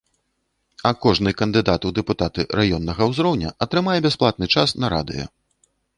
А 0.89 0.91
кожны 1.03 1.33
кандыдат 1.41 1.85
у 1.89 1.91
дэпутаты 1.99 2.45
раённага 2.61 3.03
ўзроўня 3.11 3.53
атрымае 3.67 3.99
бясплатны 4.07 4.45
час 4.55 4.75
на 4.83 4.87
радыё. 4.95 5.29